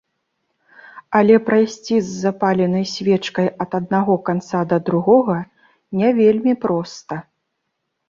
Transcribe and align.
Але 1.19 1.35
прайсці 1.49 1.95
з 2.07 2.15
запаленай 2.23 2.85
свечкай 2.95 3.47
ад 3.67 3.79
аднаго 3.81 4.19
канца 4.33 4.59
да 4.75 4.83
другога 4.91 5.37
не 6.03 6.09
вельмі 6.25 6.61
проста. 6.69 7.25